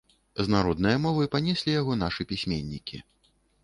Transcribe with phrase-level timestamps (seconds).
[0.47, 2.97] З народнае мовы панеслі яго нашы пісьменнікі.